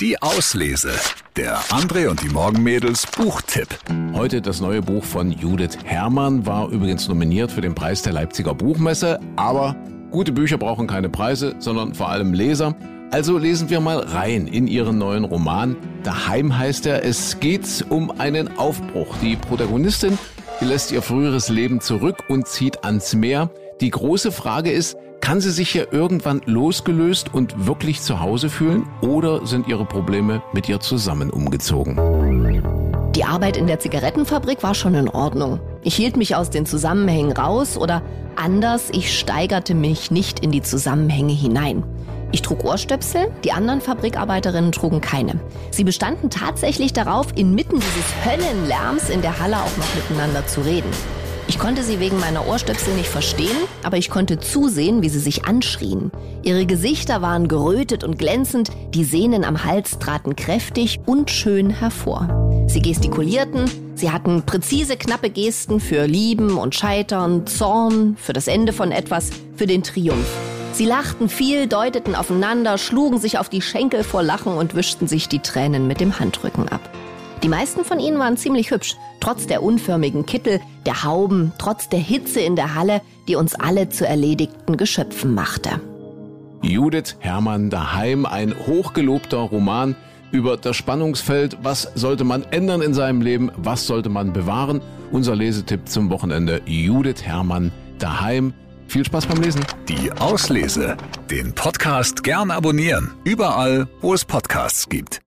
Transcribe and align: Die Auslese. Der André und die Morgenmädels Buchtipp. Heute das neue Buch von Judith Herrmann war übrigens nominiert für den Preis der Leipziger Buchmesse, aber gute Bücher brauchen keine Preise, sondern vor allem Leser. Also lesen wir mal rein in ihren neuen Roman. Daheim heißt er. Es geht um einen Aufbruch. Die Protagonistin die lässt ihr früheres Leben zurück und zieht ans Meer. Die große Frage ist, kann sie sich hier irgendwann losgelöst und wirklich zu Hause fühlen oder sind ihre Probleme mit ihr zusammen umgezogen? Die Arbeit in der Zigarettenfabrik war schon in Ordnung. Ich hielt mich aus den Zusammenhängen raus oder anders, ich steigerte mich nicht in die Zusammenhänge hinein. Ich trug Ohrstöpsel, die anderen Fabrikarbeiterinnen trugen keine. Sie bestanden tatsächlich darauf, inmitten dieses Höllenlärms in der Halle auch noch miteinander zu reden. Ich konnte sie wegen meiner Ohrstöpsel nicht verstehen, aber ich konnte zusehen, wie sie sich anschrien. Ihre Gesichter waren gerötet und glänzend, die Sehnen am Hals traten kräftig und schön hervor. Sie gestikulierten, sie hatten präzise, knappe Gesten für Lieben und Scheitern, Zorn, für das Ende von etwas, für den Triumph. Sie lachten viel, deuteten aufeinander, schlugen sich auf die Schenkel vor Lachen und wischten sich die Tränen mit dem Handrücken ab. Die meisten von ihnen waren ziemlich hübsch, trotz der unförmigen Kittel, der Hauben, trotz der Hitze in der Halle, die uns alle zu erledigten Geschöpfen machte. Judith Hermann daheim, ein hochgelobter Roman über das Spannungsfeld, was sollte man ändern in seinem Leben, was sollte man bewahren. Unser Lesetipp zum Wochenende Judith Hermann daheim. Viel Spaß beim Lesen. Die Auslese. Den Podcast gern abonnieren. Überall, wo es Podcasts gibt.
Die 0.00 0.22
Auslese. 0.22 0.92
Der 1.36 1.58
André 1.64 2.08
und 2.08 2.22
die 2.22 2.30
Morgenmädels 2.30 3.06
Buchtipp. 3.06 3.68
Heute 4.14 4.40
das 4.40 4.62
neue 4.62 4.80
Buch 4.80 5.04
von 5.04 5.30
Judith 5.30 5.76
Herrmann 5.84 6.46
war 6.46 6.70
übrigens 6.70 7.06
nominiert 7.06 7.52
für 7.52 7.60
den 7.60 7.74
Preis 7.74 8.00
der 8.00 8.14
Leipziger 8.14 8.54
Buchmesse, 8.54 9.20
aber 9.36 9.76
gute 10.10 10.32
Bücher 10.32 10.56
brauchen 10.56 10.86
keine 10.86 11.10
Preise, 11.10 11.54
sondern 11.58 11.94
vor 11.94 12.08
allem 12.08 12.32
Leser. 12.32 12.74
Also 13.10 13.36
lesen 13.36 13.68
wir 13.68 13.80
mal 13.80 13.98
rein 13.98 14.46
in 14.46 14.68
ihren 14.68 14.96
neuen 14.96 15.24
Roman. 15.24 15.76
Daheim 16.02 16.56
heißt 16.56 16.86
er. 16.86 17.04
Es 17.04 17.38
geht 17.38 17.84
um 17.90 18.10
einen 18.18 18.56
Aufbruch. 18.56 19.14
Die 19.20 19.36
Protagonistin 19.36 20.16
die 20.60 20.66
lässt 20.66 20.92
ihr 20.92 21.00
früheres 21.00 21.48
Leben 21.48 21.80
zurück 21.80 22.24
und 22.28 22.46
zieht 22.46 22.84
ans 22.84 23.14
Meer. 23.14 23.50
Die 23.80 23.88
große 23.88 24.30
Frage 24.30 24.70
ist, 24.70 24.94
kann 25.20 25.40
sie 25.40 25.50
sich 25.50 25.70
hier 25.70 25.92
irgendwann 25.92 26.42
losgelöst 26.46 27.32
und 27.32 27.66
wirklich 27.66 28.00
zu 28.00 28.20
Hause 28.20 28.48
fühlen 28.48 28.88
oder 29.00 29.46
sind 29.46 29.68
ihre 29.68 29.84
Probleme 29.84 30.42
mit 30.52 30.68
ihr 30.68 30.80
zusammen 30.80 31.30
umgezogen? 31.30 31.96
Die 33.14 33.24
Arbeit 33.24 33.56
in 33.56 33.66
der 33.66 33.80
Zigarettenfabrik 33.80 34.62
war 34.62 34.74
schon 34.74 34.94
in 34.94 35.08
Ordnung. 35.08 35.60
Ich 35.82 35.94
hielt 35.94 36.16
mich 36.16 36.36
aus 36.36 36.50
den 36.50 36.64
Zusammenhängen 36.64 37.32
raus 37.32 37.76
oder 37.76 38.02
anders, 38.36 38.88
ich 38.92 39.18
steigerte 39.18 39.74
mich 39.74 40.10
nicht 40.10 40.40
in 40.40 40.52
die 40.52 40.62
Zusammenhänge 40.62 41.32
hinein. 41.32 41.84
Ich 42.32 42.42
trug 42.42 42.64
Ohrstöpsel, 42.64 43.30
die 43.42 43.50
anderen 43.50 43.80
Fabrikarbeiterinnen 43.80 44.70
trugen 44.70 45.00
keine. 45.00 45.40
Sie 45.72 45.82
bestanden 45.82 46.30
tatsächlich 46.30 46.92
darauf, 46.92 47.28
inmitten 47.34 47.80
dieses 47.80 48.24
Höllenlärms 48.24 49.10
in 49.10 49.20
der 49.20 49.40
Halle 49.40 49.56
auch 49.56 49.76
noch 49.76 49.94
miteinander 49.96 50.46
zu 50.46 50.60
reden. 50.60 50.90
Ich 51.50 51.58
konnte 51.58 51.82
sie 51.82 51.98
wegen 51.98 52.20
meiner 52.20 52.46
Ohrstöpsel 52.46 52.94
nicht 52.94 53.08
verstehen, 53.08 53.56
aber 53.82 53.96
ich 53.96 54.08
konnte 54.08 54.38
zusehen, 54.38 55.02
wie 55.02 55.08
sie 55.08 55.18
sich 55.18 55.46
anschrien. 55.46 56.12
Ihre 56.44 56.64
Gesichter 56.64 57.22
waren 57.22 57.48
gerötet 57.48 58.04
und 58.04 58.20
glänzend, 58.20 58.70
die 58.94 59.02
Sehnen 59.02 59.44
am 59.44 59.64
Hals 59.64 59.98
traten 59.98 60.36
kräftig 60.36 61.00
und 61.06 61.28
schön 61.28 61.70
hervor. 61.70 62.68
Sie 62.68 62.80
gestikulierten, 62.80 63.68
sie 63.96 64.12
hatten 64.12 64.44
präzise, 64.46 64.96
knappe 64.96 65.28
Gesten 65.28 65.80
für 65.80 66.06
Lieben 66.06 66.56
und 66.56 66.76
Scheitern, 66.76 67.48
Zorn, 67.48 68.16
für 68.16 68.32
das 68.32 68.46
Ende 68.46 68.72
von 68.72 68.92
etwas, 68.92 69.30
für 69.56 69.66
den 69.66 69.82
Triumph. 69.82 70.30
Sie 70.72 70.86
lachten 70.86 71.28
viel, 71.28 71.66
deuteten 71.66 72.14
aufeinander, 72.14 72.78
schlugen 72.78 73.18
sich 73.18 73.38
auf 73.38 73.48
die 73.48 73.60
Schenkel 73.60 74.04
vor 74.04 74.22
Lachen 74.22 74.52
und 74.52 74.76
wischten 74.76 75.08
sich 75.08 75.28
die 75.28 75.40
Tränen 75.40 75.88
mit 75.88 75.98
dem 75.98 76.20
Handrücken 76.20 76.68
ab. 76.68 76.88
Die 77.42 77.48
meisten 77.48 77.84
von 77.84 77.98
ihnen 77.98 78.18
waren 78.18 78.36
ziemlich 78.36 78.70
hübsch, 78.70 78.96
trotz 79.20 79.46
der 79.46 79.62
unförmigen 79.62 80.26
Kittel, 80.26 80.60
der 80.84 81.04
Hauben, 81.04 81.52
trotz 81.58 81.88
der 81.88 81.98
Hitze 81.98 82.40
in 82.40 82.54
der 82.54 82.74
Halle, 82.74 83.00
die 83.28 83.36
uns 83.36 83.54
alle 83.54 83.88
zu 83.88 84.06
erledigten 84.06 84.76
Geschöpfen 84.76 85.34
machte. 85.34 85.80
Judith 86.62 87.16
Hermann 87.20 87.70
daheim, 87.70 88.26
ein 88.26 88.54
hochgelobter 88.66 89.38
Roman 89.38 89.96
über 90.30 90.58
das 90.58 90.76
Spannungsfeld, 90.76 91.58
was 91.62 91.90
sollte 91.94 92.24
man 92.24 92.44
ändern 92.50 92.82
in 92.82 92.92
seinem 92.92 93.22
Leben, 93.22 93.50
was 93.56 93.86
sollte 93.86 94.10
man 94.10 94.32
bewahren. 94.32 94.82
Unser 95.10 95.34
Lesetipp 95.34 95.88
zum 95.88 96.10
Wochenende 96.10 96.60
Judith 96.66 97.22
Hermann 97.22 97.72
daheim. 97.98 98.52
Viel 98.86 99.04
Spaß 99.04 99.26
beim 99.26 99.40
Lesen. 99.40 99.64
Die 99.88 100.12
Auslese. 100.12 100.96
Den 101.30 101.54
Podcast 101.54 102.22
gern 102.22 102.50
abonnieren. 102.50 103.12
Überall, 103.24 103.88
wo 104.00 104.14
es 104.14 104.24
Podcasts 104.24 104.88
gibt. 104.88 105.18